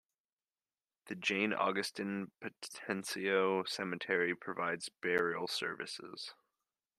The 1.05 1.15
Jane 1.15 1.53
Augustine 1.53 2.31
Patencio 2.41 3.69
Cemetery 3.69 4.33
provides 4.33 4.89
burial 4.89 5.47
services. 5.47 6.33